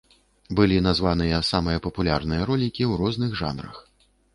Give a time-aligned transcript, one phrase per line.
[0.59, 3.75] Былі названыя самыя папулярныя ролікі ў розных жанрах.